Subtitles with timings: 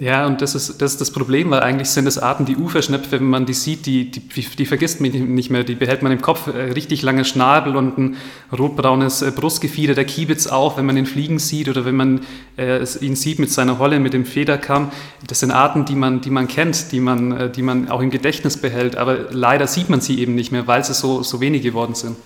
[0.00, 3.20] Ja, und das ist, das ist das Problem, weil eigentlich sind es Arten, die Uferschnepfe,
[3.20, 5.62] wenn man die sieht, die, die, die vergisst man nicht mehr.
[5.62, 8.16] Die behält man im Kopf, äh, richtig lange Schnabel und ein
[8.50, 12.20] rotbraunes äh, Brustgefieder, der Kiebitz auch, wenn man den fliegen sieht oder wenn man
[12.56, 14.90] äh, ihn sieht mit seiner Holle, mit dem Federkamm.
[15.26, 18.08] Das sind Arten, die man, die man kennt, die man, äh, die man auch im
[18.08, 21.60] Gedächtnis behält, aber leider sieht man sie eben nicht mehr, weil sie so, so wenig
[21.60, 22.16] geworden sind.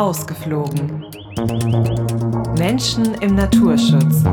[0.00, 1.04] Ausgeflogen.
[2.56, 4.24] Menschen im Naturschutz.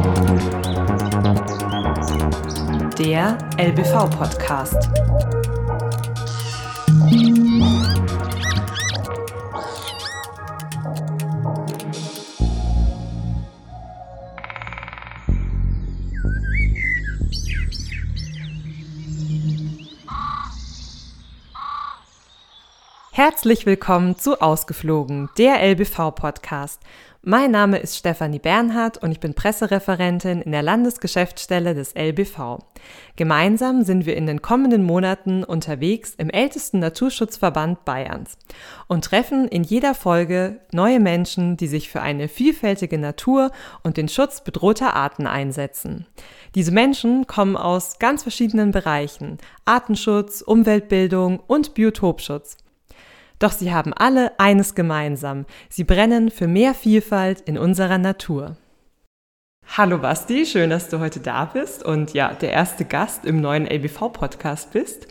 [2.98, 4.90] Der LBV-Podcast.
[23.18, 26.80] Herzlich willkommen zu Ausgeflogen, der LBV-Podcast.
[27.24, 32.60] Mein Name ist Stefanie Bernhardt und ich bin Pressereferentin in der Landesgeschäftsstelle des LBV.
[33.16, 38.38] Gemeinsam sind wir in den kommenden Monaten unterwegs im ältesten Naturschutzverband Bayerns
[38.86, 43.50] und treffen in jeder Folge neue Menschen, die sich für eine vielfältige Natur
[43.82, 46.06] und den Schutz bedrohter Arten einsetzen.
[46.54, 52.58] Diese Menschen kommen aus ganz verschiedenen Bereichen Artenschutz, Umweltbildung und Biotopschutz.
[53.40, 55.46] Doch sie haben alle eines gemeinsam.
[55.70, 58.58] Sie brennen für mehr Vielfalt in unserer Natur.
[59.76, 63.68] Hallo Basti, schön, dass du heute da bist und ja, der erste Gast im neuen
[63.68, 65.08] LBV-Podcast bist.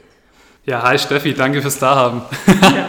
[0.64, 2.22] Ja, hi Steffi, danke fürs Dahaben.
[2.62, 2.88] ja,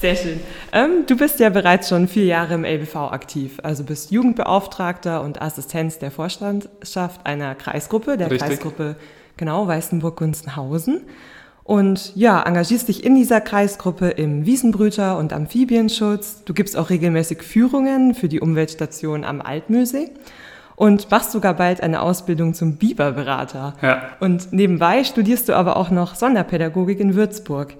[0.00, 0.40] sehr schön.
[0.72, 5.40] Ähm, du bist ja bereits schon vier Jahre im LBV aktiv, also bist Jugendbeauftragter und
[5.40, 8.48] Assistenz der Vorstandschaft einer Kreisgruppe, der Richtig.
[8.48, 8.96] Kreisgruppe
[9.36, 11.06] genau Weißenburg-Gunzenhausen.
[11.64, 16.44] Und ja, engagierst dich in dieser Kreisgruppe im Wiesenbrüter- und Amphibienschutz.
[16.44, 20.10] Du gibst auch regelmäßig Führungen für die Umweltstation am Altmühlsee
[20.76, 23.74] und machst sogar bald eine Ausbildung zum Biberberater.
[23.80, 24.02] Ja.
[24.20, 27.74] Und nebenbei studierst du aber auch noch Sonderpädagogik in Würzburg.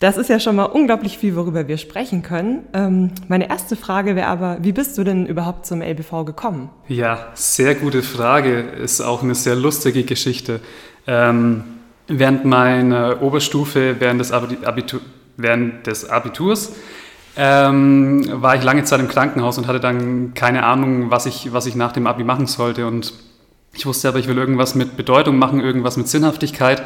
[0.00, 2.64] Das ist ja schon mal unglaublich viel, worüber wir sprechen können.
[2.72, 6.70] Ähm, meine erste Frage wäre aber, wie bist du denn überhaupt zum LBV gekommen?
[6.88, 8.60] Ja, sehr gute Frage.
[8.60, 10.60] Ist auch eine sehr lustige Geschichte.
[11.06, 11.64] Ähm
[12.08, 15.00] Während meiner Oberstufe, während des, Abitur,
[15.36, 16.72] während des Abiturs,
[17.36, 21.66] ähm, war ich lange Zeit im Krankenhaus und hatte dann keine Ahnung, was ich, was
[21.66, 22.86] ich nach dem Abi machen sollte.
[22.86, 23.12] Und
[23.74, 26.82] ich wusste aber, ich will irgendwas mit Bedeutung machen, irgendwas mit Sinnhaftigkeit.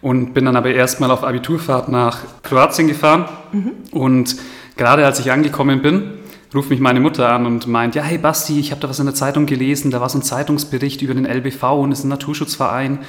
[0.00, 3.26] Und bin dann aber erstmal auf Abiturfahrt nach Kroatien gefahren.
[3.52, 3.72] Mhm.
[3.92, 4.36] Und
[4.76, 6.12] gerade als ich angekommen bin,
[6.54, 9.06] ruft mich meine Mutter an und meint, ja, hey Basti, ich habe da was in
[9.06, 13.00] der Zeitung gelesen, da war so ein Zeitungsbericht über den LBV und ist ein Naturschutzverein.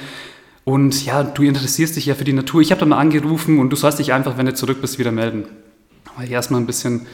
[0.64, 2.60] Und ja, du interessierst dich ja für die Natur.
[2.60, 5.12] Ich habe dann mal angerufen und du sollst dich einfach, wenn du zurück bist, wieder
[5.12, 5.44] melden.
[6.16, 7.06] War ich erstmal ein bisschen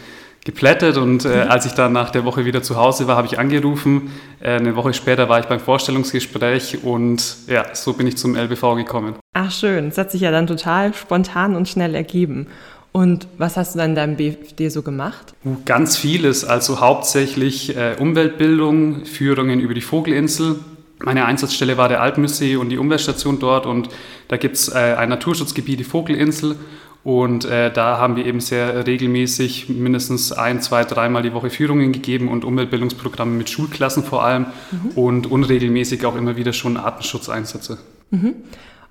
[0.44, 1.50] geplättet und äh, mhm.
[1.50, 4.10] als ich dann nach der Woche wieder zu Hause war, habe ich angerufen.
[4.40, 8.76] Äh, eine Woche später war ich beim Vorstellungsgespräch und ja, so bin ich zum LBV
[8.76, 9.14] gekommen.
[9.32, 12.46] Ach schön, das hat sich ja dann total spontan und schnell ergeben.
[12.92, 15.34] Und was hast du dann in deinem BFD so gemacht?
[15.64, 20.60] Ganz vieles, also hauptsächlich äh, Umweltbildung, Führungen über die Vogelinsel,
[21.02, 23.88] meine Einsatzstelle war der Alpmüssee und die Umweltstation dort und
[24.28, 26.56] da gibt es äh, ein Naturschutzgebiet, die Vogelinsel
[27.04, 31.92] und äh, da haben wir eben sehr regelmäßig mindestens ein, zwei, dreimal die Woche Führungen
[31.92, 34.90] gegeben und Umweltbildungsprogramme mit Schulklassen vor allem mhm.
[34.94, 37.78] und unregelmäßig auch immer wieder schon Artenschutzeinsätze.
[38.10, 38.34] Mhm.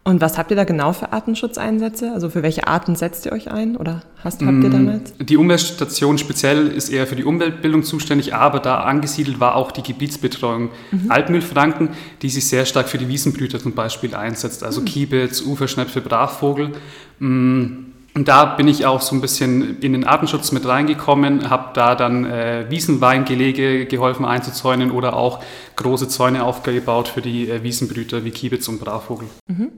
[0.05, 2.11] Und was habt ihr da genau für Artenschutzeinsätze?
[2.11, 5.13] Also für welche Arten setzt ihr euch ein oder hast, habt ihr mm, damals?
[5.17, 9.81] Die Umweltstation speziell ist eher für die Umweltbildung zuständig, aber da angesiedelt war auch die
[9.81, 11.09] Gebietsbetreuung mhm.
[11.09, 11.89] Altmühlfranken,
[12.21, 14.85] die sich sehr stark für die Wiesenblüter zum Beispiel einsetzt, also mhm.
[14.85, 16.71] Kiebitz, Uferschnepfe, Brachvogel.
[17.19, 17.67] Mm,
[18.15, 21.95] und da bin ich auch so ein bisschen in den Artenschutz mit reingekommen, habe da
[21.95, 25.41] dann äh, Wiesenweingelege geholfen einzuzäunen oder auch
[25.77, 29.29] große Zäune aufgebaut für die äh, Wiesenbrüter wie Kiebitz und Brachvogel.
[29.47, 29.71] Mhm.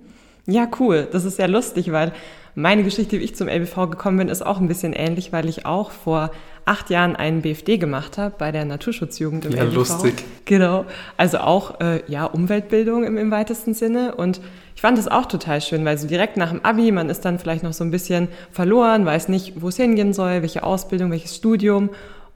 [0.47, 1.07] Ja, cool.
[1.11, 2.11] Das ist ja lustig, weil
[2.55, 5.65] meine Geschichte, wie ich zum LBV gekommen bin, ist auch ein bisschen ähnlich, weil ich
[5.65, 6.31] auch vor
[6.63, 9.73] acht Jahren einen BFD gemacht habe bei der Naturschutzjugend im ja, LBV.
[9.73, 10.25] Ja, lustig.
[10.45, 10.85] Genau.
[11.17, 14.39] Also auch äh, ja Umweltbildung im, im weitesten Sinne und
[14.75, 17.39] ich fand das auch total schön, weil so direkt nach dem Abi, man ist dann
[17.39, 21.35] vielleicht noch so ein bisschen verloren, weiß nicht, wo es hingehen soll, welche Ausbildung, welches
[21.35, 21.89] Studium.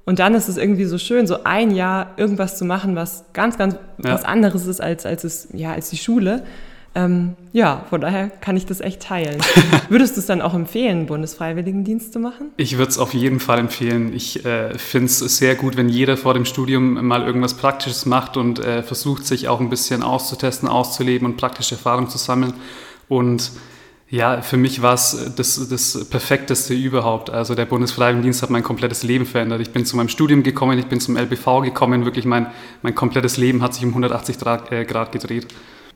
[0.06, 3.58] Und dann ist es irgendwie so schön, so ein Jahr irgendwas zu machen, was ganz,
[3.58, 4.14] ganz ja.
[4.14, 6.44] was anderes ist als, als, es, ja, als die Schule
[6.96, 9.40] Ähm, ja, von daher kann ich das echt teilen.
[9.90, 12.52] Würdest du es dann auch empfehlen, Bundesfreiwilligendienst zu machen?
[12.58, 14.14] Ich würde es auf jeden Fall empfehlen.
[14.14, 18.38] Ich äh, finde es sehr gut, wenn jeder vor dem Studium mal irgendwas Praktisches macht
[18.38, 22.54] und äh, versucht, sich auch ein bisschen auszutesten, auszuleben und praktische Erfahrungen zu sammeln.
[23.08, 23.52] Und
[24.12, 27.30] ja, für mich war es das, das Perfekteste überhaupt.
[27.30, 29.62] Also der Bundesfreiwilligendienst hat mein komplettes Leben verändert.
[29.62, 32.06] Ich bin zu meinem Studium gekommen, ich bin zum LBV gekommen.
[32.06, 32.48] Wirklich mein,
[32.82, 35.48] mein komplettes Leben hat sich um 180 Grad, äh, Grad gedreht.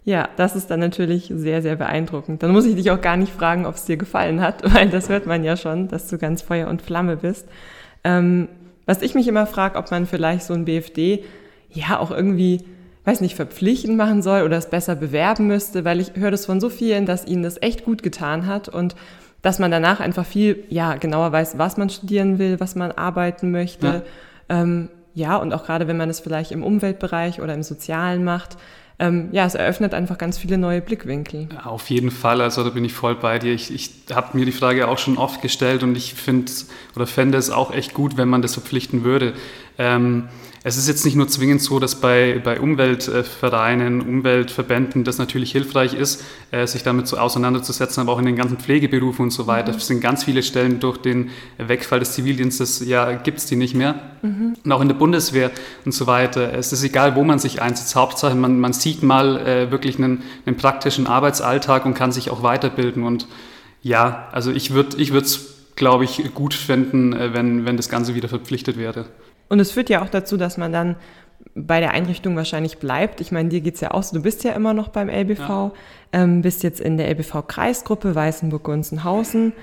[0.05, 2.43] Ja, das ist dann natürlich sehr, sehr beeindruckend.
[2.43, 5.09] Dann muss ich dich auch gar nicht fragen, ob es dir gefallen hat, weil das
[5.09, 7.47] hört man ja schon, dass du ganz Feuer und Flamme bist.
[8.03, 8.49] Ähm,
[8.85, 11.23] was ich mich immer frage, ob man vielleicht so ein BFD
[11.69, 12.65] ja auch irgendwie,
[13.05, 16.59] weiß nicht, verpflichtend machen soll oder es besser bewerben müsste, weil ich höre das von
[16.59, 18.95] so vielen, dass ihnen das echt gut getan hat und
[19.41, 23.51] dass man danach einfach viel, ja, genauer weiß, was man studieren will, was man arbeiten
[23.51, 24.03] möchte.
[24.49, 28.23] Ja, ähm, ja und auch gerade wenn man es vielleicht im Umweltbereich oder im Sozialen
[28.23, 28.57] macht,
[28.99, 31.49] ähm, ja, es eröffnet einfach ganz viele neue Blickwinkel.
[31.63, 33.53] Auf jeden Fall, also da bin ich voll bei dir.
[33.53, 36.51] Ich, ich habe mir die Frage auch schon oft gestellt und ich finde
[36.95, 39.33] oder fände es auch echt gut, wenn man das verpflichten würde.
[39.77, 40.29] Ähm,
[40.65, 45.93] es ist jetzt nicht nur zwingend so, dass bei, bei Umweltvereinen, Umweltverbänden das natürlich hilfreich
[45.93, 49.73] ist, äh, sich damit so auseinanderzusetzen, aber auch in den ganzen Pflegeberufen und so weiter.
[49.73, 49.77] Mhm.
[49.77, 53.75] Es sind ganz viele Stellen durch den Wegfall des Zivildienstes, ja, gibt es die nicht
[53.75, 53.95] mehr.
[54.21, 54.55] Mhm.
[54.63, 55.51] Und auch in der Bundeswehr
[55.83, 56.53] und so weiter.
[56.53, 57.97] Es ist egal, wo man sich einsetzt.
[57.97, 62.41] Hauptsache, man, man sieht mal äh, wirklich einen, einen praktischen Arbeitsalltag und kann sich auch
[62.41, 63.03] weiterbilden.
[63.03, 63.27] Und
[63.81, 68.15] ja, also ich würde ich es, glaube ich, gut finden, äh, wenn, wenn das Ganze
[68.15, 69.07] wieder verpflichtet wäre.
[69.53, 70.95] Und es führt ja auch dazu, dass man dann
[71.53, 73.21] bei der Einrichtung wahrscheinlich bleibt.
[73.21, 75.47] Ich meine, dir geht es ja auch so, du bist ja immer noch beim LBV,
[75.47, 75.71] ja.
[76.11, 79.53] ähm, bist jetzt in der LBV-Kreisgruppe Weißenburg-Gunzenhausen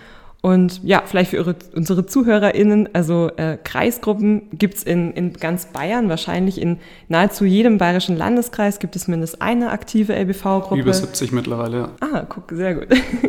[0.42, 6.08] und ja, vielleicht für ihre, unsere ZuhörerInnen, also äh, Kreisgruppen gibt's in, in ganz Bayern,
[6.08, 6.78] wahrscheinlich in
[7.08, 10.80] nahezu jedem bayerischen Landeskreis gibt es mindestens eine aktive LBV-Gruppe.
[10.80, 11.88] Über 70 mittlerweile, ja.
[12.00, 12.86] Ah, guck, sehr gut.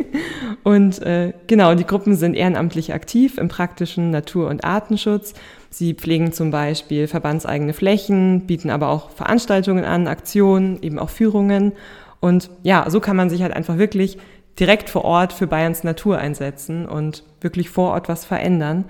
[0.62, 5.34] Und äh, genau, die Gruppen sind ehrenamtlich aktiv im praktischen Natur- und Artenschutz.
[5.72, 11.72] Sie pflegen zum Beispiel verbandseigene Flächen, bieten aber auch Veranstaltungen an, Aktionen, eben auch Führungen.
[12.20, 14.18] Und ja, so kann man sich halt einfach wirklich
[14.60, 18.84] direkt vor Ort für Bayerns Natur einsetzen und wirklich vor Ort was verändern.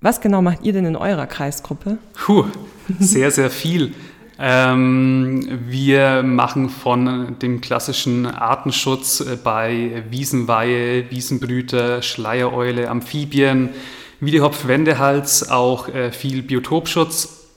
[0.00, 1.98] Was genau macht ihr denn in eurer Kreisgruppe?
[2.14, 2.46] Puh,
[2.98, 3.92] sehr, sehr viel.
[4.36, 13.68] Ähm, wir machen von dem klassischen Artenschutz äh, bei Wiesenweihe, Wiesenbrüter, Schleiereule, Amphibien,
[14.20, 17.48] Wiedehopf-Wendehals auch äh, viel Biotopschutz,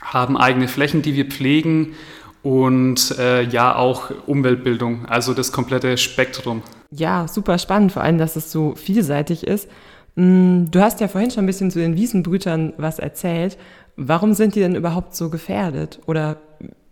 [0.00, 1.94] haben eigene Flächen, die wir pflegen
[2.42, 6.62] und äh, ja auch Umweltbildung, also das komplette Spektrum.
[6.90, 9.68] Ja, super spannend, vor allem, dass es so vielseitig ist.
[10.14, 13.56] Mm, du hast ja vorhin schon ein bisschen zu den Wiesenbrütern was erzählt.
[13.96, 16.00] Warum sind die denn überhaupt so gefährdet?
[16.06, 16.36] Oder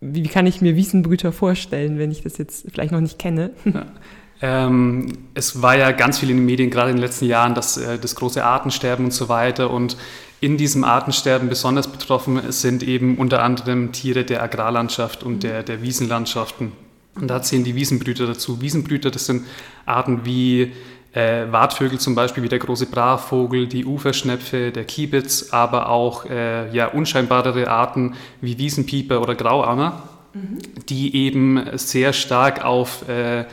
[0.00, 3.50] wie kann ich mir Wiesenbrüter vorstellen, wenn ich das jetzt vielleicht noch nicht kenne?
[3.64, 3.86] Ja.
[4.42, 7.76] Ähm, es war ja ganz viel in den Medien, gerade in den letzten Jahren, dass
[7.76, 9.70] äh, das große Artensterben und so weiter.
[9.70, 9.96] Und
[10.40, 15.80] in diesem Artensterben besonders betroffen sind eben unter anderem Tiere der Agrarlandschaft und der, der
[15.82, 16.72] Wiesenlandschaften.
[17.14, 18.60] Und da zählen die Wiesenbrüter dazu.
[18.60, 19.46] Wiesenbrüter, das sind
[19.86, 20.72] Arten wie
[21.12, 26.74] äh, Wartvögel zum Beispiel, wie der große Bravvogel, die Uferschnepfe, der Kiebitz, aber auch äh,
[26.74, 30.58] ja, unscheinbarere Arten wie Wiesenpieper oder Grauammer, mhm.
[30.88, 33.44] die eben sehr stark auf äh,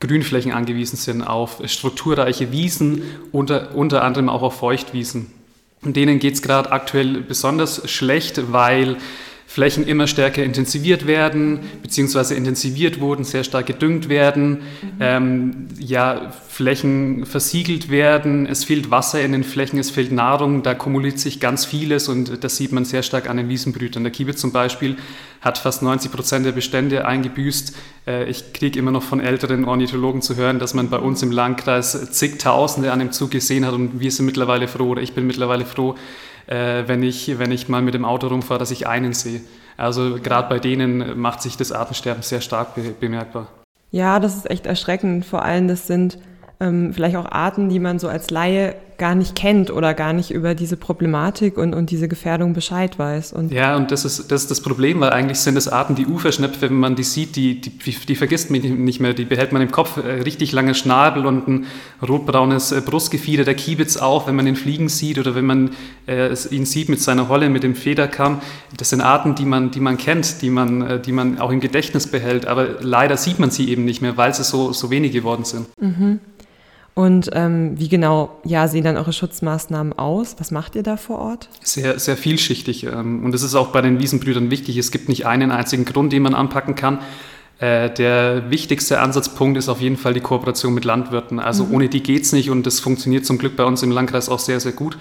[0.00, 3.02] Grünflächen angewiesen sind, auf strukturreiche Wiesen,
[3.32, 5.32] unter, unter anderem auch auf Feuchtwiesen.
[5.82, 8.96] Und denen geht es gerade aktuell besonders schlecht, weil
[9.48, 14.60] Flächen immer stärker intensiviert werden, beziehungsweise intensiviert wurden, sehr stark gedüngt werden, mhm.
[15.00, 20.74] ähm, ja, Flächen versiegelt werden, es fehlt Wasser in den Flächen, es fehlt Nahrung, da
[20.74, 24.02] kumuliert sich ganz vieles und das sieht man sehr stark an den Wiesenbrütern.
[24.02, 24.96] Der Kiebitz zum Beispiel
[25.40, 27.76] hat fast 90 Prozent der Bestände eingebüßt.
[28.06, 31.30] Äh, ich kriege immer noch von älteren Ornithologen zu hören, dass man bei uns im
[31.30, 35.26] Landkreis zigtausende an dem Zug gesehen hat und wir sind mittlerweile froh oder ich bin
[35.26, 35.94] mittlerweile froh,
[36.46, 39.40] äh, wenn, ich, wenn ich mal mit dem Auto rumfahre, dass ich einen sehe.
[39.76, 43.48] Also gerade bei denen macht sich das Artensterben sehr stark be bemerkbar.
[43.90, 45.24] Ja, das ist echt erschreckend.
[45.24, 46.18] Vor allem, das sind
[46.60, 50.30] ähm, vielleicht auch Arten, die man so als Laie gar nicht kennt oder gar nicht
[50.30, 53.32] über diese Problematik und, und diese Gefährdung Bescheid weiß.
[53.32, 56.06] Und ja, und das ist, das ist das Problem, weil eigentlich sind es Arten, die
[56.06, 59.62] Uferschnepfe, wenn man die sieht, die, die, die vergisst man nicht mehr, die behält man
[59.62, 61.66] im Kopf, äh, richtig lange Schnabel und ein
[62.06, 65.70] rotbraunes äh, Brustgefieder, der Kiebitz auch, wenn man den fliegen sieht oder wenn man
[66.06, 68.40] äh, ihn sieht mit seiner Holle, mit dem Federkamm.
[68.76, 71.60] Das sind Arten, die man, die man kennt, die man, äh, die man auch im
[71.60, 75.12] Gedächtnis behält, aber leider sieht man sie eben nicht mehr, weil sie so, so wenig
[75.12, 75.66] geworden sind.
[75.80, 76.20] Mhm.
[76.98, 80.36] Und ähm, wie genau ja, sehen dann eure Schutzmaßnahmen aus?
[80.38, 81.50] Was macht ihr da vor Ort?
[81.62, 82.84] Sehr, sehr vielschichtig.
[82.84, 84.78] Ähm, und es ist auch bei den Wiesenbrüdern wichtig.
[84.78, 87.00] Es gibt nicht einen einzigen Grund, den man anpacken kann.
[87.58, 91.38] Äh, der wichtigste Ansatzpunkt ist auf jeden Fall die Kooperation mit Landwirten.
[91.38, 91.74] Also mhm.
[91.74, 94.38] ohne die geht es nicht und das funktioniert zum Glück bei uns im Landkreis auch
[94.38, 94.96] sehr, sehr gut.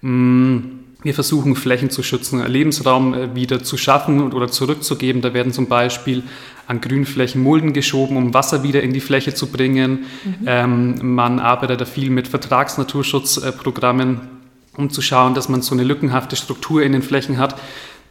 [0.00, 0.58] Mm,
[1.02, 5.22] wir versuchen Flächen zu schützen, Lebensraum äh, wieder zu schaffen oder zurückzugeben.
[5.22, 6.24] Da werden zum Beispiel
[6.66, 10.06] an Grünflächen Mulden geschoben, um Wasser wieder in die Fläche zu bringen.
[10.24, 10.34] Mhm.
[10.46, 14.20] Ähm, man arbeitet da viel mit Vertragsnaturschutzprogrammen,
[14.76, 17.60] um zu schauen, dass man so eine lückenhafte Struktur in den Flächen hat.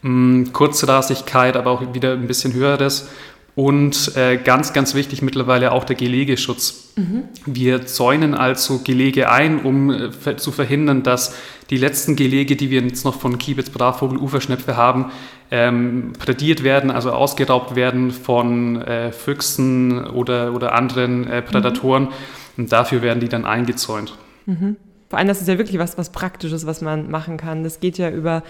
[0.02, 3.10] Mm, Kurzrasigkeit, aber auch wieder ein bisschen höheres.
[3.58, 6.92] Und äh, ganz, ganz wichtig mittlerweile auch der Gelegeschutz.
[6.96, 7.24] Mhm.
[7.48, 11.36] Wir zäunen also Gelege ein, um äh, zu verhindern, dass
[11.72, 15.12] die letzten Gelege, die wir jetzt noch von Kiebitz, Brachvogel, Uferschnepfe haben,
[15.50, 22.04] ähm, prädiert werden, also ausgeraubt werden von äh, Füchsen oder, oder anderen äh, Prädatoren.
[22.04, 22.10] Mhm.
[22.58, 24.16] Und dafür werden die dann eingezäunt.
[24.46, 24.76] Mhm.
[25.10, 27.64] Vor allem, das ist ja wirklich was, was Praktisches, was man machen kann.
[27.64, 28.44] Das geht ja über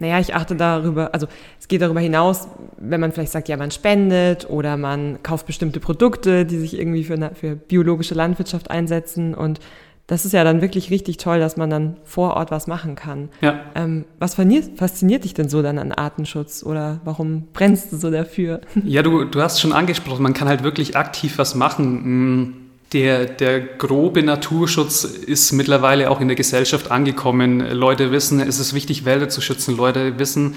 [0.00, 1.28] naja, ich achte darüber, also
[1.60, 5.78] es geht darüber hinaus, wenn man vielleicht sagt, ja, man spendet oder man kauft bestimmte
[5.78, 9.60] Produkte, die sich irgendwie für, eine, für biologische Landwirtschaft einsetzen und
[10.06, 13.28] das ist ja dann wirklich richtig toll, dass man dann vor Ort was machen kann.
[13.42, 13.60] Ja.
[13.76, 18.60] Ähm, was fasziniert dich denn so dann an Artenschutz oder warum brennst du so dafür?
[18.84, 22.59] Ja, du, du hast schon angesprochen, man kann halt wirklich aktiv was machen.
[22.92, 27.60] Der, der grobe Naturschutz ist mittlerweile auch in der Gesellschaft angekommen.
[27.60, 29.76] Leute wissen, es ist wichtig, Wälder zu schützen.
[29.76, 30.56] Leute wissen,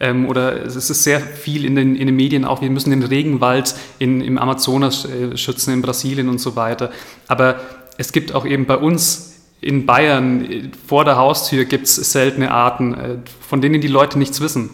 [0.00, 3.02] ähm, oder es ist sehr viel in den, in den Medien auch, wir müssen den
[3.02, 6.90] Regenwald in, im Amazonas äh, schützen, in Brasilien und so weiter.
[7.28, 7.60] Aber
[7.98, 12.94] es gibt auch eben bei uns in Bayern vor der Haustür gibt es seltene Arten,
[12.94, 14.70] äh, von denen die Leute nichts wissen.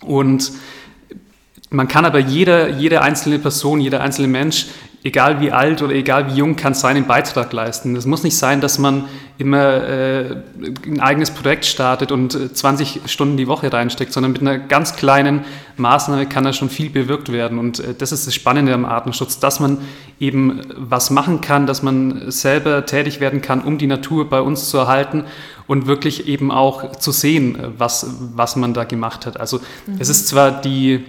[0.00, 0.52] Und
[1.72, 4.66] man kann aber jeder, jede einzelne Person, jeder einzelne Mensch
[5.04, 7.96] egal wie alt oder egal wie jung, kann seinen Beitrag leisten.
[7.96, 10.36] Es muss nicht sein, dass man immer äh,
[10.86, 14.94] ein eigenes Projekt startet und 20 äh, Stunden die Woche reinsteckt, sondern mit einer ganz
[14.94, 15.44] kleinen
[15.76, 17.58] Maßnahme kann da schon viel bewirkt werden.
[17.58, 19.78] Und äh, das ist das Spannende am Artenschutz, dass man
[20.20, 24.70] eben was machen kann, dass man selber tätig werden kann, um die Natur bei uns
[24.70, 25.24] zu erhalten
[25.66, 29.40] und wirklich eben auch zu sehen, was, was man da gemacht hat.
[29.40, 29.96] Also mhm.
[29.98, 31.04] es ist zwar die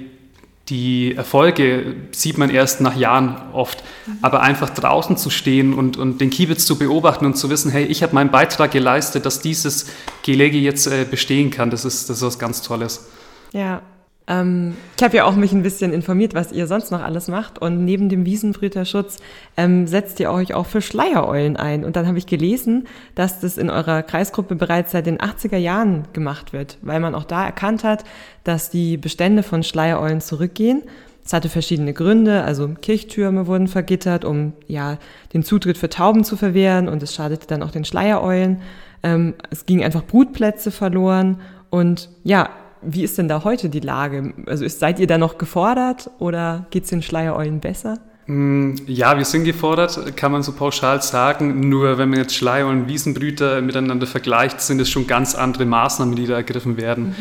[0.70, 3.84] die Erfolge sieht man erst nach Jahren oft.
[4.05, 4.17] Mhm.
[4.22, 7.86] Aber einfach draußen zu stehen und, und den Kiebitz zu beobachten und zu wissen, hey,
[7.86, 9.88] ich habe meinen Beitrag geleistet, dass dieses
[10.24, 13.10] Gelege jetzt äh, bestehen kann, das ist, das ist was ganz Tolles.
[13.51, 13.82] Ja,
[14.27, 17.60] ähm, ich habe ja auch mich ein bisschen informiert, was ihr sonst noch alles macht.
[17.60, 19.18] Und neben dem Wiesenbrüterschutz
[19.58, 21.84] ähm, setzt ihr euch auch für Schleiereulen ein.
[21.84, 26.06] Und dann habe ich gelesen, dass das in eurer Kreisgruppe bereits seit den 80er Jahren
[26.13, 28.03] gemacht wird, weil man auch da erkannt hat,
[28.44, 30.84] dass die Bestände von Schleiereulen zurückgehen.
[31.25, 34.98] Es hatte verschiedene Gründe, also Kirchtürme wurden vergittert, um ja
[35.34, 38.62] den Zutritt für Tauben zu verwehren und es schadete dann auch den Schleiereulen.
[39.03, 41.39] Ähm, es gingen einfach Brutplätze verloren
[41.70, 42.50] und ja,
[42.86, 44.34] wie ist denn da heute die Lage?
[44.46, 48.00] Also ist, seid ihr da noch gefordert oder geht es den Schleiereulen besser?
[48.25, 51.68] Mm, ja, wir sind gefordert, kann man so pauschal sagen.
[51.68, 56.16] Nur wenn man jetzt Schleier- und Wiesenbrüter miteinander vergleicht, sind es schon ganz andere Maßnahmen,
[56.16, 57.08] die da ergriffen werden.
[57.08, 57.16] Mhm.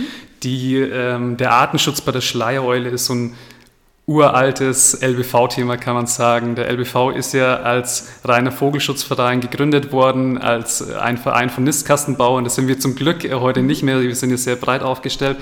[0.45, 3.35] Die, ähm, der Artenschutz bei der Schleiereule ist so ein
[4.06, 6.54] uraltes LBV-Thema, kann man sagen.
[6.56, 12.44] Der LBV ist ja als reiner Vogelschutzverein gegründet worden, als ein Verein von Nistkastenbauern.
[12.44, 14.00] Das sind wir zum Glück heute nicht mehr.
[14.00, 15.37] Wir sind ja sehr breit aufgestellt.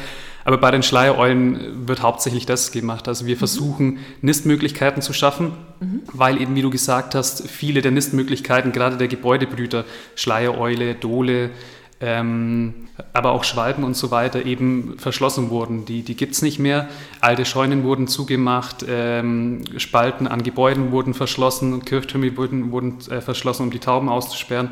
[0.45, 3.09] Aber bei den Schleiereulen wird hauptsächlich das gemacht.
[3.09, 3.39] Also wir mhm.
[3.39, 6.03] versuchen, Nistmöglichkeiten zu schaffen, mhm.
[6.13, 9.85] weil eben, wie du gesagt hast, viele der Nistmöglichkeiten, gerade der Gebäudebrüter,
[10.17, 11.51] Schleiereule, Dole,
[12.01, 15.85] ähm, aber auch Schwalben und so weiter eben verschlossen wurden.
[15.85, 16.89] Die, die gibt es nicht mehr.
[17.21, 23.65] Alte Scheunen wurden zugemacht, ähm, Spalten an Gebäuden wurden verschlossen, Kirchtürme wurden, wurden äh, verschlossen,
[23.65, 24.71] um die Tauben auszusperren.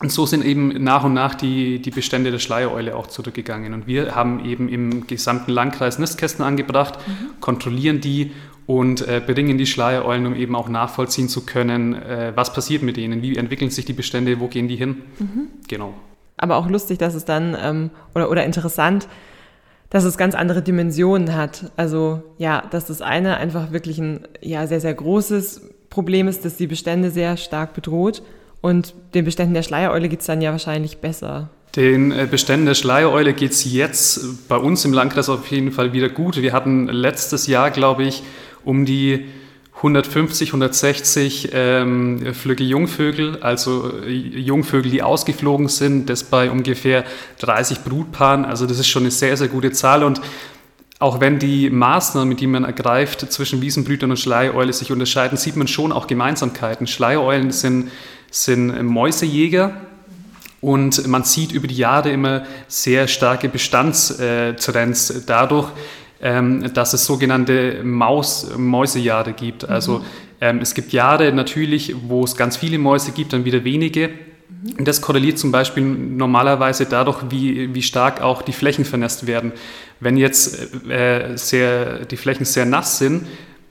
[0.00, 3.74] Und so sind eben nach und nach die, die Bestände der Schleiereule auch zurückgegangen.
[3.74, 7.40] Und wir haben eben im gesamten Landkreis Nistkästen angebracht, mhm.
[7.40, 8.30] kontrollieren die
[8.66, 12.96] und äh, bringen die Schleiereulen, um eben auch nachvollziehen zu können, äh, was passiert mit
[12.96, 15.02] denen, wie entwickeln sich die Bestände, wo gehen die hin.
[15.18, 15.48] Mhm.
[15.66, 15.94] Genau
[16.38, 19.08] aber auch lustig, dass es dann, ähm, oder, oder interessant,
[19.90, 21.72] dass es ganz andere Dimensionen hat.
[21.76, 26.56] Also ja, dass das eine einfach wirklich ein ja, sehr, sehr großes Problem ist, dass
[26.56, 28.22] die Bestände sehr stark bedroht.
[28.60, 31.50] Und den Beständen der Schleiereule geht es dann ja wahrscheinlich besser.
[31.76, 35.92] Den äh, Beständen der Schleiereule geht es jetzt bei uns im Landkreis auf jeden Fall
[35.92, 36.40] wieder gut.
[36.40, 38.22] Wir hatten letztes Jahr, glaube ich,
[38.64, 39.26] um die
[39.78, 47.04] 150, 160 ähm, Flügge Jungvögel, also äh, Jungvögel, die ausgeflogen sind, das bei ungefähr
[47.38, 48.44] 30 Brutpaaren.
[48.44, 50.20] Also das ist schon eine sehr, sehr gute Zahl und
[50.98, 55.68] auch wenn die Maßnahmen, die man ergreift, zwischen Wiesenbrütern und Schleiereule sich unterscheiden, sieht man
[55.68, 56.88] schon auch Gemeinsamkeiten.
[56.88, 57.92] Schleiereulen sind,
[58.32, 59.80] sind Mäusejäger
[60.60, 65.70] und man sieht über die Jahre immer sehr starke Bestandstrends dadurch,
[66.20, 69.62] ähm, dass es sogenannte Maus, Mäusejahre gibt.
[69.62, 69.68] Mhm.
[69.68, 70.04] Also
[70.40, 74.08] ähm, es gibt Jahre natürlich, wo es ganz viele Mäuse gibt, dann wieder wenige.
[74.08, 74.84] Mhm.
[74.84, 79.52] Das korreliert zum Beispiel normalerweise dadurch, wie, wie stark auch die Flächen vernässt werden.
[80.00, 83.26] Wenn jetzt äh, sehr, die Flächen sehr nass sind,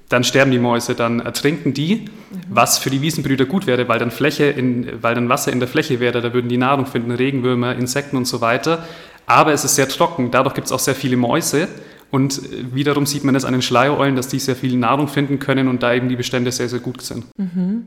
[0.10, 2.42] dann sterben die Mäuse, dann ertrinken die, mhm.
[2.50, 5.68] was für die Wiesenbrüder gut wäre, weil dann, Fläche in, weil dann Wasser in der
[5.68, 8.86] Fläche wäre, da würden die Nahrung finden, Regenwürmer, Insekten und so weiter.
[9.26, 11.68] Aber es ist sehr trocken, dadurch gibt es auch sehr viele Mäuse
[12.12, 12.42] und
[12.74, 15.84] wiederum sieht man es an den Schleiereulen, dass die sehr viel Nahrung finden können und
[15.84, 17.26] da eben die Bestände sehr, sehr gut sind.
[17.38, 17.84] Mhm.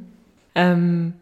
[0.55, 1.13] Ähm,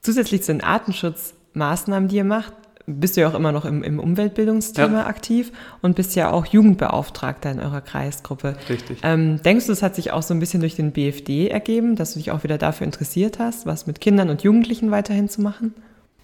[0.00, 2.52] zusätzlich zu den Artenschutzmaßnahmen, die ihr macht,
[2.86, 5.06] bist du ja auch immer noch im, im Umweltbildungsthema ja.
[5.06, 5.50] aktiv
[5.82, 8.56] und bist ja auch Jugendbeauftragter in eurer Kreisgruppe.
[8.68, 9.00] Richtig.
[9.02, 12.12] Ähm, denkst du, es hat sich auch so ein bisschen durch den BFD ergeben, dass
[12.12, 15.74] du dich auch wieder dafür interessiert hast, was mit Kindern und Jugendlichen weiterhin zu machen?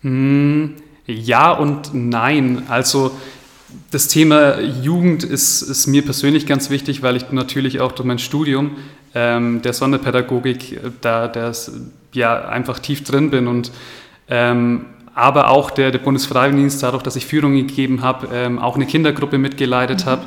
[0.02, 2.62] Hm, ja und nein.
[2.68, 3.10] Also
[3.90, 8.18] das Thema Jugend ist, ist, mir persönlich ganz wichtig, weil ich natürlich auch durch mein
[8.18, 8.72] Studium
[9.14, 11.72] ähm, der Sonderpädagogik da das,
[12.12, 13.70] ja, einfach tief drin bin und
[14.28, 18.86] ähm, aber auch der, der Bundesfreiwilligendienst, dadurch, dass ich Führungen gegeben habe, ähm, auch eine
[18.86, 20.10] Kindergruppe mitgeleitet mhm.
[20.10, 20.26] habe.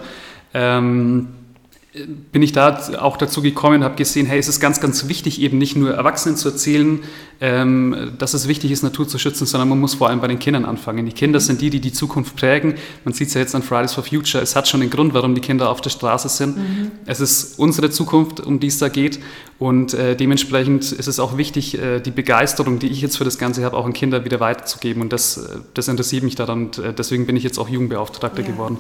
[2.32, 5.58] Bin ich da auch dazu gekommen, habe gesehen, hey, es ist ganz, ganz wichtig, eben
[5.58, 7.00] nicht nur Erwachsenen zu erzählen,
[7.42, 10.40] ähm, dass es wichtig ist, Natur zu schützen, sondern man muss vor allem bei den
[10.40, 11.06] Kindern anfangen.
[11.06, 12.76] Die Kinder sind die, die die Zukunft prägen.
[13.04, 14.42] Man sieht es ja jetzt an Fridays for Future.
[14.42, 16.58] Es hat schon den Grund, warum die Kinder auf der Straße sind.
[16.58, 16.92] Mhm.
[17.06, 19.20] Es ist unsere Zukunft, um die es da geht.
[19.60, 23.38] Und äh, dementsprechend ist es auch wichtig, äh, die Begeisterung, die ich jetzt für das
[23.38, 25.02] Ganze habe, auch an Kinder wieder weiterzugeben.
[25.02, 26.66] Und das, äh, das interessiert mich daran.
[26.66, 28.48] Und äh, deswegen bin ich jetzt auch Jugendbeauftragter ja.
[28.48, 28.78] geworden.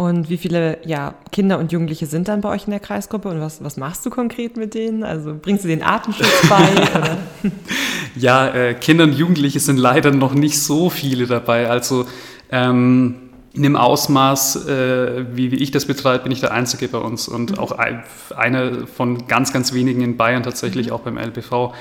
[0.00, 3.42] Und wie viele ja, Kinder und Jugendliche sind dann bei euch in der Kreisgruppe und
[3.42, 5.04] was, was machst du konkret mit denen?
[5.04, 7.50] Also bringst du den Artenschutz bei?
[8.16, 11.68] ja, äh, Kinder und Jugendliche sind leider noch nicht so viele dabei.
[11.68, 12.06] Also
[12.50, 13.16] ähm,
[13.52, 17.28] in dem Ausmaß, äh, wie, wie ich das betreibe, bin ich der Einzige bei uns
[17.28, 17.58] und mhm.
[17.58, 18.02] auch ein,
[18.34, 20.92] einer von ganz, ganz wenigen in Bayern tatsächlich, mhm.
[20.94, 21.74] auch beim LBV.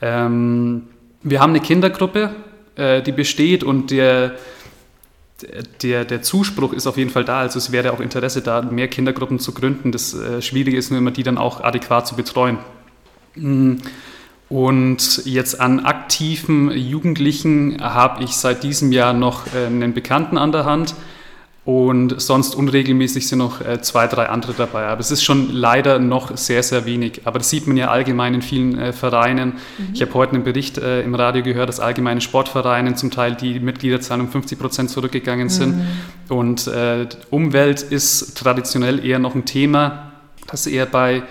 [0.00, 0.84] Ähm,
[1.22, 2.30] wir haben eine Kindergruppe,
[2.76, 4.32] äh, die besteht und der
[5.82, 7.40] der, der Zuspruch ist auf jeden Fall da.
[7.40, 9.92] Also es wäre auch Interesse da, mehr Kindergruppen zu gründen.
[9.92, 12.58] Das äh, Schwierige ist nur immer, die dann auch adäquat zu betreuen.
[13.34, 13.76] Mm.
[14.48, 20.52] Und jetzt an aktiven Jugendlichen habe ich seit diesem Jahr noch äh, einen Bekannten an
[20.52, 20.94] der Hand,
[21.66, 24.86] und sonst unregelmäßig sind noch äh, zwei, drei andere dabei.
[24.86, 27.22] Aber es ist schon leider noch sehr, sehr wenig.
[27.24, 29.54] Aber das sieht man ja allgemein in vielen äh, Vereinen.
[29.76, 29.88] Mhm.
[29.92, 33.58] Ich habe heute einen Bericht äh, im Radio gehört, dass allgemeine Sportvereinen zum Teil die
[33.58, 35.76] Mitgliederzahlen um 50 Prozent zurückgegangen sind.
[35.76, 35.86] Mhm.
[36.28, 36.70] Und
[37.30, 40.12] Umwelt ist traditionell eher noch ein Thema,
[40.46, 41.24] das eher bei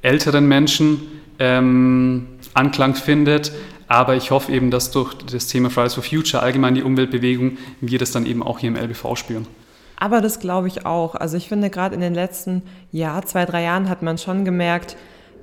[0.00, 1.00] älteren Menschen
[1.40, 3.50] ähm, Anklang findet.
[3.88, 7.98] Aber ich hoffe eben, dass durch das Thema Fridays for Future, allgemein die Umweltbewegung, wir
[7.98, 9.46] das dann eben auch hier im LBV spüren.
[10.02, 11.14] Aber das glaube ich auch.
[11.14, 14.96] Also ich finde, gerade in den letzten Jahr, zwei, drei Jahren hat man schon gemerkt,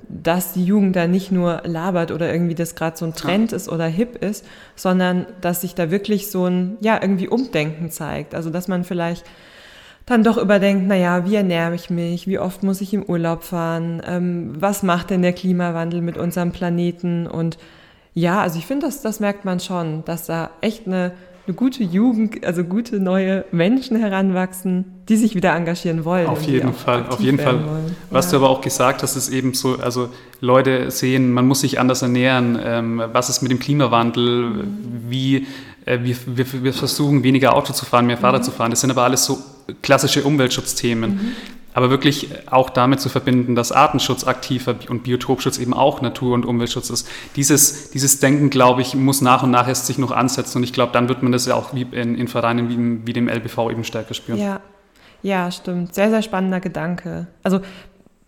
[0.06, 3.70] dass die Jugend da nicht nur labert oder irgendwie das gerade so ein Trend ist
[3.70, 4.44] oder hip ist,
[4.76, 8.34] sondern dass sich da wirklich so ein, ja, irgendwie Umdenken zeigt.
[8.34, 9.24] Also dass man vielleicht
[10.04, 14.02] dann doch überdenkt, naja, wie ernähre ich mich, wie oft muss ich im Urlaub fahren,
[14.06, 17.56] ähm, was macht denn der Klimawandel mit unserem Planeten und
[18.12, 21.12] ja, also ich finde, das, das merkt man schon, dass da echt eine
[21.50, 26.28] eine gute Jugend, also gute neue Menschen heranwachsen, die sich wieder engagieren wollen.
[26.28, 27.54] Auf jeden Fall, auf jeden Fall.
[27.54, 27.96] Wollen.
[28.10, 28.38] Was ja.
[28.38, 30.10] du aber auch gesagt hast, ist eben so, also
[30.40, 32.56] Leute sehen, man muss sich anders ernähren.
[32.62, 34.50] Ähm, was ist mit dem Klimawandel?
[34.50, 34.64] Mhm.
[35.08, 35.46] Wie
[35.86, 38.44] äh, wir, wir, wir, versuchen weniger Auto zu fahren, mehr Fahrrad mhm.
[38.44, 38.70] zu fahren.
[38.70, 39.38] Das sind aber alles so
[39.82, 41.10] klassische Umweltschutzthemen.
[41.10, 41.32] Mhm
[41.72, 46.44] aber wirklich auch damit zu verbinden, dass Artenschutz aktiver und Biotopschutz eben auch Natur- und
[46.44, 47.08] Umweltschutz ist.
[47.36, 50.72] Dieses, dieses Denken, glaube ich, muss nach und nach erst sich noch ansetzen und ich
[50.72, 53.70] glaube, dann wird man das ja auch wie in, in Vereinen wie, wie dem LBV
[53.70, 54.38] eben stärker spüren.
[54.38, 54.60] Ja.
[55.22, 55.94] ja, stimmt.
[55.94, 57.28] Sehr, sehr spannender Gedanke.
[57.42, 57.60] Also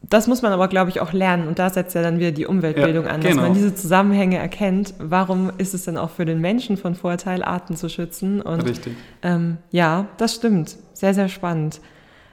[0.08, 1.46] das muss man aber, glaube ich, auch lernen.
[1.46, 3.42] Und da setzt ja dann wieder die Umweltbildung ja, an, dass genau.
[3.42, 4.94] man diese Zusammenhänge erkennt.
[4.98, 8.40] Warum ist es denn auch für den Menschen von Vorteil, Arten zu schützen?
[8.40, 8.94] Und, Richtig.
[9.22, 10.76] Ähm, ja, das stimmt.
[10.92, 11.80] Sehr, sehr spannend.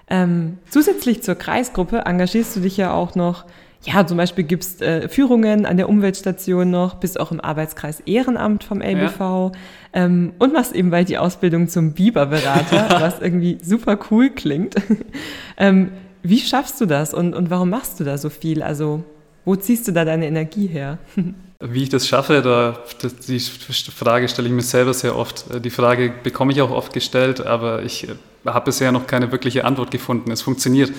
[0.10, 3.45] Ähm, zusätzlich zur Kreisgruppe engagierst du dich ja auch noch,
[3.84, 8.63] ja, zum Beispiel gibst äh, Führungen an der Umweltstation noch, bist auch im Arbeitskreis Ehrenamt
[8.63, 9.52] vom LBV ja.
[9.93, 14.76] ähm, und machst eben bald die Ausbildung zum Biberberater, was irgendwie super cool klingt.
[15.58, 15.91] ähm,
[16.24, 18.62] wie schaffst du das und, und warum machst du da so viel?
[18.62, 19.04] Also,
[19.45, 20.98] wo ziehst du da deine Energie her?
[21.62, 22.80] Wie ich das schaffe, da,
[23.28, 25.43] die Frage stelle ich mir selber sehr oft.
[25.65, 28.13] Die Frage bekomme ich auch oft gestellt, aber ich äh,
[28.45, 30.32] habe bisher noch keine wirkliche Antwort gefunden.
[30.32, 30.91] Es funktioniert.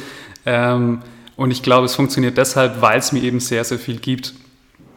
[0.47, 1.01] Ähm,
[1.37, 4.35] und ich glaube, es funktioniert deshalb, weil es mir eben sehr, sehr viel gibt.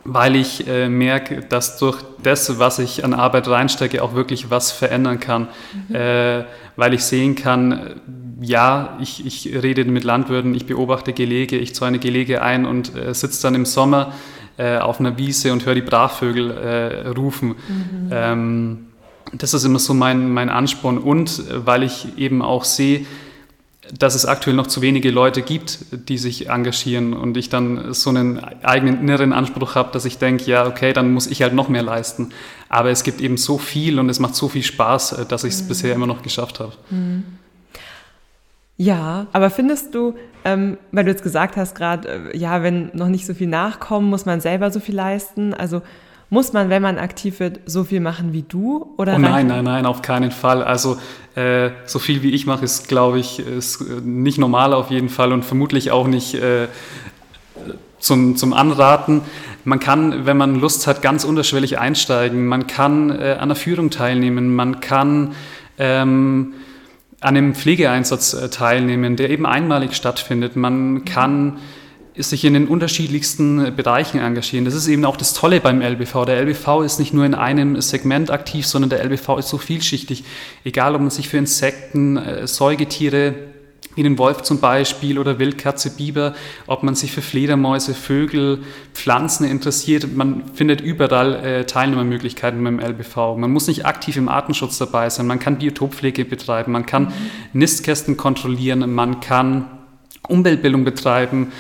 [0.06, 4.72] weil ich äh, merke, dass durch das, was ich an Arbeit reinstecke, auch wirklich was
[4.72, 5.48] verändern kann.
[5.88, 5.96] Mhm.
[5.96, 6.44] Äh,
[6.76, 8.02] weil ich sehen kann,
[8.42, 13.14] ja, ich, ich rede mit Landwirten, ich beobachte Gelege, ich zäune Gelege ein und äh,
[13.14, 14.14] sitze dann im Sommer
[14.58, 17.50] äh, auf einer Wiese und höre die Brachvögel äh, rufen.
[17.50, 18.10] Mhm.
[18.12, 18.86] Ähm,
[19.34, 23.06] das ist immer so mein, mein Ansporn und äh, weil ich eben auch sehe,
[23.92, 28.10] dass es aktuell noch zu wenige Leute gibt, die sich engagieren und ich dann so
[28.10, 31.68] einen eigenen inneren Anspruch habe, dass ich denke, ja, okay, dann muss ich halt noch
[31.68, 32.30] mehr leisten.
[32.70, 35.54] Aber es gibt eben so viel und es macht so viel Spaß, äh, dass ich
[35.54, 35.68] es mhm.
[35.68, 36.74] bisher immer noch geschafft habe.
[36.90, 37.24] Mhm.
[38.78, 40.16] Ja, aber findest du,
[40.46, 44.10] ähm, weil du jetzt gesagt hast gerade, äh, ja, wenn noch nicht so viel nachkommen,
[44.10, 45.54] muss man selber so viel leisten.
[45.54, 45.82] Also
[46.34, 48.94] muss man, wenn man aktiv wird, so viel machen wie du?
[48.98, 50.64] Oder oh nein, nein, nein, auf keinen Fall.
[50.64, 50.98] Also
[51.36, 55.10] äh, so viel wie ich mache, ist, glaube ich, ist äh, nicht normal auf jeden
[55.10, 56.68] Fall und vermutlich auch nicht äh,
[58.00, 59.22] zum, zum Anraten.
[59.64, 62.48] Man kann, wenn man Lust hat, ganz unterschwellig einsteigen.
[62.48, 64.56] Man kann äh, an der Führung teilnehmen.
[64.56, 65.36] Man kann
[65.78, 66.56] ähm,
[67.22, 70.56] an einem Pflegeeinsatz äh, teilnehmen, der eben einmalig stattfindet.
[70.56, 71.60] Man kann
[72.16, 74.66] sich in den unterschiedlichsten Bereichen engagieren.
[74.66, 76.26] Das ist eben auch das Tolle beim LBV.
[76.26, 80.24] Der LBV ist nicht nur in einem Segment aktiv, sondern der LBV ist so vielschichtig.
[80.64, 83.34] Egal, ob man sich für Insekten, äh, Säugetiere,
[83.96, 86.34] wie den Wolf zum Beispiel oder Wildkatze, Biber,
[86.68, 90.16] ob man sich für Fledermäuse, Vögel, Pflanzen interessiert.
[90.16, 93.38] Man findet überall äh, Teilnehmermöglichkeiten beim LBV.
[93.38, 95.28] Man muss nicht aktiv im Artenschutz dabei sein.
[95.28, 97.12] Man kann Biotoppflege betreiben, man kann mhm.
[97.54, 99.68] Nistkästen kontrollieren, man kann
[100.28, 101.52] Umweltbildung betreiben,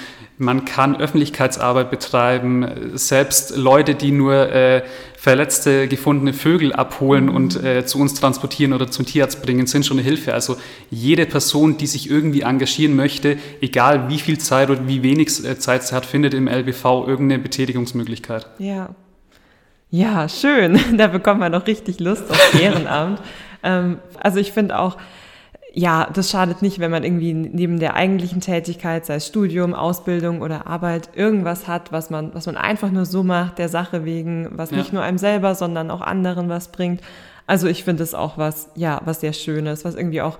[0.43, 4.83] man kann Öffentlichkeitsarbeit betreiben, selbst Leute, die nur äh,
[5.15, 9.97] verletzte, gefundene Vögel abholen und äh, zu uns transportieren oder zum Tierarzt bringen, sind schon
[9.97, 10.33] eine Hilfe.
[10.33, 10.57] Also
[10.91, 15.57] jede Person, die sich irgendwie engagieren möchte, egal wie viel Zeit oder wie wenig äh,
[15.57, 18.47] Zeit sie hat, findet im LBV irgendeine Betätigungsmöglichkeit.
[18.59, 18.89] Ja.
[19.89, 20.79] Ja, schön.
[20.97, 23.21] Da bekommt man doch richtig Lust auf Ehrenamt.
[23.63, 24.97] ähm, also ich finde auch,
[25.75, 30.41] ja, das schadet nicht, wenn man irgendwie neben der eigentlichen Tätigkeit, sei es Studium, Ausbildung
[30.41, 34.49] oder Arbeit, irgendwas hat, was man, was man einfach nur so macht, der Sache wegen,
[34.51, 34.77] was ja.
[34.77, 37.01] nicht nur einem selber, sondern auch anderen was bringt.
[37.47, 40.37] Also ich finde es auch was, ja, was sehr Schönes, was irgendwie auch,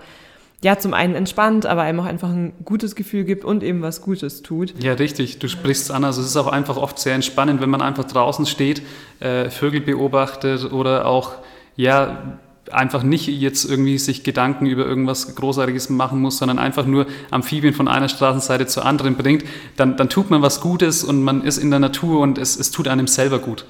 [0.62, 4.02] ja, zum einen entspannt, aber einem auch einfach ein gutes Gefühl gibt und eben was
[4.02, 4.76] Gutes tut.
[4.84, 6.04] Ja, richtig, du sprichst an.
[6.04, 8.84] Also es ist auch einfach oft sehr entspannend, wenn man einfach draußen steht,
[9.20, 11.34] äh, Vögel beobachtet oder auch,
[11.76, 12.38] ja,
[12.72, 17.74] einfach nicht jetzt irgendwie sich Gedanken über irgendwas Großartiges machen muss, sondern einfach nur Amphibien
[17.74, 19.44] von einer Straßenseite zur anderen bringt,
[19.76, 22.72] dann, dann tut man was Gutes und man ist in der Natur und es, es
[22.72, 23.66] tut einem selber gut.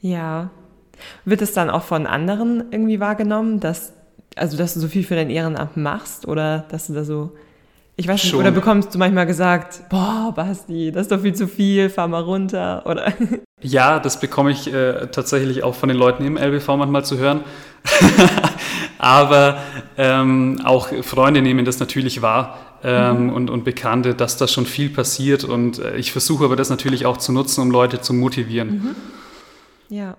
[0.00, 0.50] Ja.
[1.24, 3.92] Wird es dann auch von anderen irgendwie wahrgenommen, dass,
[4.36, 7.32] also dass du so viel für dein Ehrenamt machst oder dass du da so
[8.00, 8.40] ich weiß nicht, Schon.
[8.40, 12.22] oder bekommst du manchmal gesagt, boah, Basti, das ist doch viel zu viel, fahr mal
[12.22, 13.12] runter, oder?
[13.60, 17.42] Ja, das bekomme ich äh, tatsächlich auch von den Leuten im LBV manchmal zu hören.
[18.98, 19.58] Aber
[19.96, 23.32] ähm, auch Freunde nehmen das natürlich wahr ähm, mhm.
[23.32, 25.44] und, und Bekannte, dass da schon viel passiert.
[25.44, 28.68] Und äh, ich versuche aber das natürlich auch zu nutzen, um Leute zu motivieren.
[28.68, 28.96] Mhm.
[29.88, 30.16] Ja.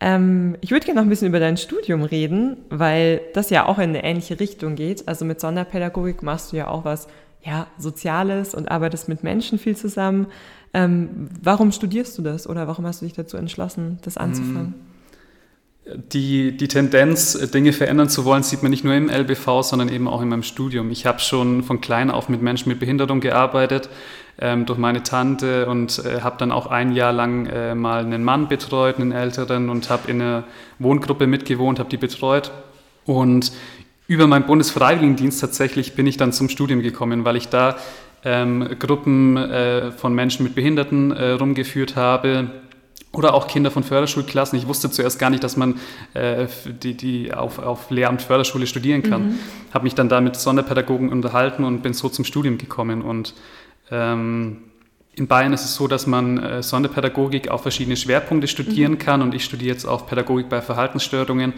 [0.00, 3.78] Ähm, ich würde gerne noch ein bisschen über dein Studium reden, weil das ja auch
[3.78, 5.06] in eine ähnliche Richtung geht.
[5.08, 7.06] Also mit Sonderpädagogik machst du ja auch was
[7.44, 10.26] ja, Soziales und arbeitest mit Menschen viel zusammen.
[10.74, 14.68] Ähm, warum studierst du das oder warum hast du dich dazu entschlossen, das anzufangen?
[14.68, 14.92] Mhm.
[16.12, 20.06] Die, die Tendenz, Dinge verändern zu wollen, sieht man nicht nur im LBV, sondern eben
[20.06, 20.92] auch in meinem Studium.
[20.92, 23.88] Ich habe schon von klein auf mit Menschen mit Behinderung gearbeitet,
[24.38, 28.22] ähm, durch meine Tante und äh, habe dann auch ein Jahr lang äh, mal einen
[28.22, 30.44] Mann betreut, einen älteren und habe in einer
[30.78, 32.52] Wohngruppe mitgewohnt, habe die betreut.
[33.04, 33.52] Und
[34.06, 37.76] über meinen Bundesfreiwilligendienst tatsächlich bin ich dann zum Studium gekommen, weil ich da
[38.24, 42.50] ähm, Gruppen äh, von Menschen mit Behinderten äh, rumgeführt habe,
[43.12, 44.58] oder auch Kinder von Förderschulklassen.
[44.58, 45.78] Ich wusste zuerst gar nicht, dass man
[46.14, 46.46] äh,
[46.82, 49.22] die, die auf, auf Lehramt Förderschule studieren kann.
[49.22, 49.38] Mhm.
[49.72, 53.02] Habe mich dann da mit Sonderpädagogen unterhalten und bin so zum Studium gekommen.
[53.02, 53.34] Und
[53.90, 54.62] ähm,
[55.14, 58.98] in Bayern ist es so, dass man äh, Sonderpädagogik auf verschiedene Schwerpunkte studieren mhm.
[58.98, 61.52] kann und ich studiere jetzt auch Pädagogik bei Verhaltensstörungen,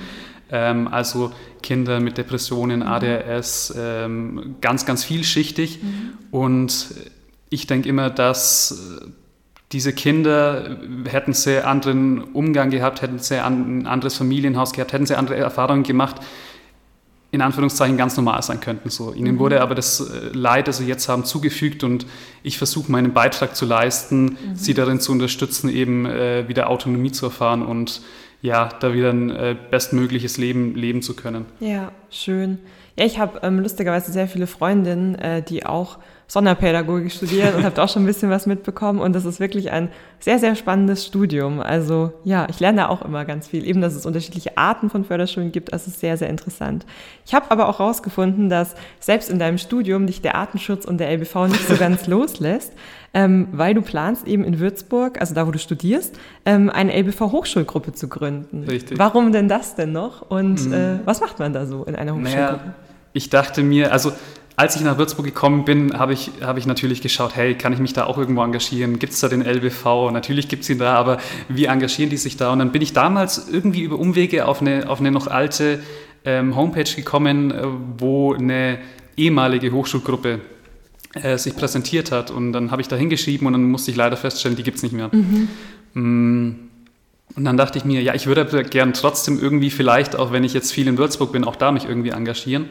[0.50, 2.86] ähm, also Kinder mit Depressionen, mhm.
[2.86, 5.82] ADHS, ähm, ganz, ganz vielschichtig.
[5.82, 6.12] Mhm.
[6.32, 6.94] Und
[7.48, 9.02] ich denke immer, dass
[9.70, 10.76] diese Kinder
[11.08, 15.84] hätten sie anderen Umgang gehabt, hätten sie ein anderes Familienhaus gehabt, hätten sie andere Erfahrungen
[15.84, 16.16] gemacht,
[17.34, 18.90] in Anführungszeichen ganz normal sein könnten.
[18.90, 19.12] So.
[19.12, 19.38] Ihnen mhm.
[19.40, 22.06] wurde aber das äh, Leid, das sie jetzt haben, zugefügt und
[22.44, 24.36] ich versuche meinen Beitrag zu leisten, mhm.
[24.54, 28.02] sie darin zu unterstützen, eben äh, wieder Autonomie zu erfahren und
[28.44, 31.46] ja, da wieder ein äh, bestmögliches Leben leben zu können.
[31.60, 32.58] Ja, schön.
[32.94, 37.82] Ja, ich habe ähm, lustigerweise sehr viele Freundinnen, äh, die auch Sonderpädagogik studieren und habe
[37.82, 39.00] auch schon ein bisschen was mitbekommen.
[39.00, 41.60] Und das ist wirklich ein sehr, sehr spannendes Studium.
[41.60, 43.66] Also ja, ich lerne da auch immer ganz viel.
[43.66, 46.84] Eben, dass es unterschiedliche Arten von Förderschulen gibt, das ist sehr, sehr interessant.
[47.24, 51.10] Ich habe aber auch herausgefunden, dass selbst in deinem Studium dich der Artenschutz und der
[51.10, 52.74] LBV nicht so ganz loslässt,
[53.14, 57.92] ähm, weil du planst eben in Würzburg, also da, wo du studierst, ähm, eine LBV-Hochschulgruppe
[57.92, 58.64] zu gründen.
[58.64, 58.98] Richtig.
[58.98, 60.28] Warum denn das denn noch?
[60.30, 60.72] Und mhm.
[60.72, 62.36] äh, was macht man da so in einer Hochschulgruppe?
[62.36, 62.74] Naja,
[63.12, 64.12] ich dachte mir, also
[64.56, 67.78] als ich nach Würzburg gekommen bin, habe ich, hab ich natürlich geschaut, hey, kann ich
[67.78, 68.98] mich da auch irgendwo engagieren?
[68.98, 70.10] Gibt es da den LBV?
[70.12, 72.52] Natürlich gibt es ihn da, aber wie engagieren die sich da?
[72.52, 75.80] Und dann bin ich damals irgendwie über Umwege auf eine, auf eine noch alte
[76.24, 77.62] ähm, Homepage gekommen, äh,
[77.98, 78.78] wo eine
[79.16, 80.40] ehemalige Hochschulgruppe
[81.14, 82.30] äh, sich präsentiert hat.
[82.30, 84.82] Und dann habe ich da hingeschrieben und dann musste ich leider feststellen, die gibt es
[84.82, 85.10] nicht mehr.
[85.12, 85.48] Mhm.
[85.94, 86.54] Mm.
[87.36, 90.52] Und dann dachte ich mir, ja, ich würde gern trotzdem irgendwie vielleicht, auch wenn ich
[90.52, 92.66] jetzt viel in Würzburg bin, auch da mich irgendwie engagieren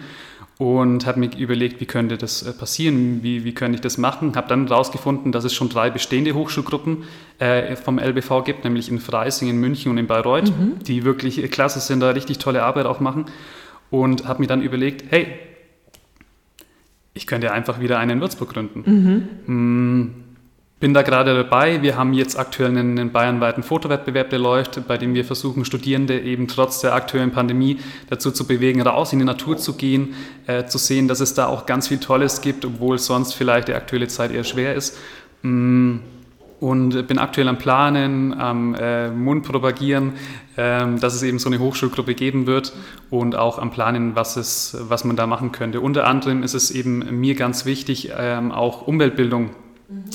[0.58, 4.36] und habe mir überlegt, wie könnte das äh, passieren, wie, wie könnte ich das machen.
[4.36, 7.04] Habe dann herausgefunden, dass es schon drei bestehende Hochschulgruppen
[7.40, 10.80] äh, vom LBV gibt, nämlich in Freising, in München und in Bayreuth, mhm.
[10.86, 13.26] die wirklich klasse sind, da richtig tolle Arbeit auch machen.
[13.90, 15.28] Und habe mir dann überlegt, hey,
[17.14, 18.84] ich könnte einfach wieder einen in Würzburg gründen.
[18.86, 19.54] Mhm.
[19.54, 20.24] Mm,
[20.80, 21.82] bin da gerade dabei.
[21.82, 26.20] Wir haben jetzt aktuell einen, einen bayernweiten Fotowettbewerb, der läuft, bei dem wir versuchen, Studierende
[26.20, 30.16] eben trotz der aktuellen Pandemie dazu zu bewegen, raus in die Natur zu gehen,
[30.48, 33.74] äh, zu sehen, dass es da auch ganz viel Tolles gibt, obwohl sonst vielleicht die
[33.74, 34.98] aktuelle Zeit eher schwer ist.
[35.44, 36.00] Mm,
[36.64, 40.14] und bin aktuell am Planen, am äh, Mund propagieren,
[40.56, 42.72] ähm, dass es eben so eine Hochschulgruppe geben wird
[43.10, 45.82] und auch am Planen, was, es, was man da machen könnte.
[45.82, 49.50] Unter anderem ist es eben mir ganz wichtig, ähm, auch Umweltbildung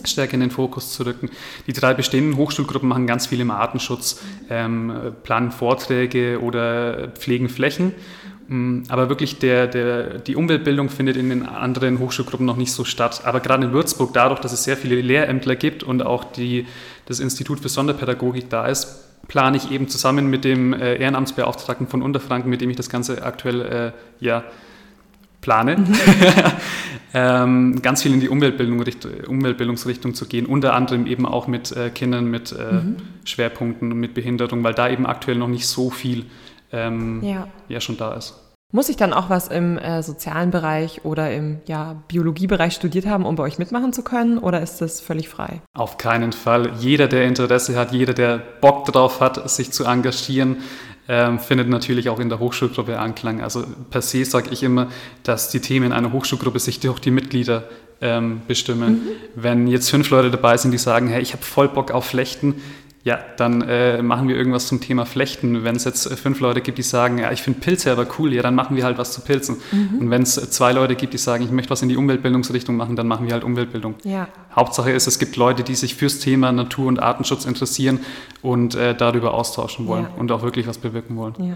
[0.04, 1.28] stärker in den Fokus zu rücken.
[1.66, 4.90] Die drei bestehenden Hochschulgruppen machen ganz viel im Artenschutz, ähm,
[5.24, 7.92] planen Vorträge oder pflegen Flächen.
[8.48, 12.84] Mm, aber wirklich der, der, die Umweltbildung findet in den anderen Hochschulgruppen noch nicht so
[12.84, 13.22] statt.
[13.24, 16.66] Aber gerade in Würzburg, dadurch, dass es sehr viele Lehrämtler gibt und auch die,
[17.06, 22.00] das Institut für Sonderpädagogik da ist, plane ich eben zusammen mit dem äh, Ehrenamtsbeauftragten von
[22.00, 24.44] Unterfranken, mit dem ich das Ganze aktuell äh, ja,
[25.42, 25.94] plane, mhm.
[27.14, 28.82] ähm, ganz viel in die Umweltbildung,
[29.28, 32.96] Umweltbildungsrichtung zu gehen, unter anderem eben auch mit äh, Kindern mit äh, mhm.
[33.24, 36.24] Schwerpunkten und mit Behinderung, weil da eben aktuell noch nicht so viel
[36.72, 37.48] ähm, ja.
[37.68, 38.34] ja schon da ist.
[38.70, 43.24] Muss ich dann auch was im äh, sozialen Bereich oder im ja, Biologiebereich studiert haben,
[43.24, 44.36] um bei euch mitmachen zu können?
[44.36, 45.62] Oder ist das völlig frei?
[45.72, 46.72] Auf keinen Fall.
[46.78, 50.58] Jeder, der Interesse hat, jeder, der Bock drauf hat, sich zu engagieren,
[51.08, 53.40] ähm, findet natürlich auch in der Hochschulgruppe Anklang.
[53.40, 54.88] Also per se sage ich immer,
[55.22, 57.64] dass die Themen einer Hochschulgruppe sich durch die Mitglieder
[58.02, 58.92] ähm, bestimmen.
[58.92, 59.08] Mhm.
[59.34, 62.56] Wenn jetzt fünf Leute dabei sind, die sagen, hey, ich habe voll Bock auf Flechten,
[63.08, 65.64] ja, dann äh, machen wir irgendwas zum Thema Flechten.
[65.64, 68.34] Wenn es jetzt äh, fünf Leute gibt, die sagen, ja, ich finde Pilze aber cool,
[68.34, 69.56] ja, dann machen wir halt was zu Pilzen.
[69.72, 69.98] Mhm.
[69.98, 72.76] Und wenn es äh, zwei Leute gibt, die sagen, ich möchte was in die Umweltbildungsrichtung
[72.76, 73.94] machen, dann machen wir halt Umweltbildung.
[74.04, 74.28] Ja.
[74.54, 78.00] Hauptsache ist, es gibt Leute, die sich fürs Thema Natur- und Artenschutz interessieren
[78.42, 80.10] und äh, darüber austauschen wollen ja.
[80.18, 81.32] und auch wirklich was bewirken wollen.
[81.38, 81.54] Ja.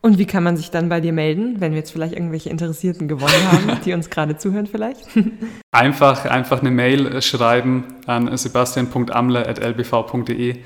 [0.00, 3.08] Und wie kann man sich dann bei dir melden, wenn wir jetzt vielleicht irgendwelche Interessierten
[3.08, 5.08] gewonnen haben, die uns gerade zuhören vielleicht?
[5.72, 10.62] Einfach, einfach eine Mail schreiben an sebastian.amler.lbv.de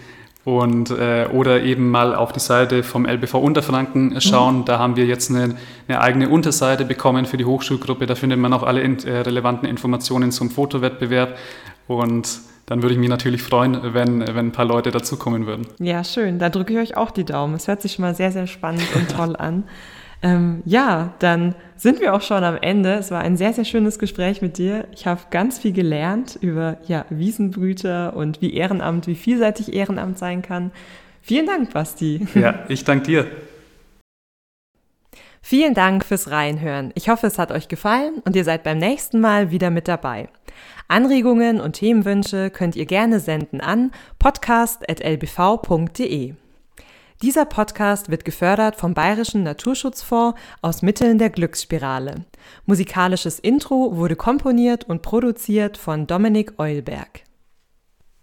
[0.49, 4.61] und, äh, oder eben mal auf die Seite vom LBV Unterfranken schauen.
[4.61, 4.65] Mhm.
[4.65, 5.57] Da haben wir jetzt eine,
[5.87, 8.07] eine, eigene Unterseite bekommen für die Hochschulgruppe.
[8.07, 11.37] Da findet man auch alle in, äh, relevanten Informationen zum Fotowettbewerb.
[11.87, 15.67] Und dann würde ich mich natürlich freuen, wenn, wenn ein paar Leute dazukommen würden.
[15.81, 16.39] Ja, schön.
[16.39, 17.55] Da drücke ich euch auch die Daumen.
[17.55, 19.65] Es hört sich schon mal sehr, sehr spannend und toll an.
[20.21, 22.95] Ähm, ja, dann sind wir auch schon am Ende.
[22.95, 24.87] Es war ein sehr, sehr schönes Gespräch mit dir.
[24.93, 30.43] Ich habe ganz viel gelernt über ja, Wiesenbrüter und wie Ehrenamt, wie vielseitig Ehrenamt sein
[30.43, 30.73] kann.
[31.23, 32.27] Vielen Dank, Basti.
[32.35, 33.27] Ja, ich danke dir.
[35.41, 36.91] Vielen Dank fürs Reinhören.
[36.95, 40.29] Ich hoffe, es hat euch gefallen und ihr seid beim nächsten Mal wieder mit dabei.
[40.89, 46.35] Anregungen und Themenwünsche könnt ihr gerne senden an podcast.lbv.de.
[47.21, 52.25] Dieser Podcast wird gefördert vom Bayerischen Naturschutzfonds aus Mitteln der Glücksspirale.
[52.65, 57.25] Musikalisches Intro wurde komponiert und produziert von Dominik Eulberg.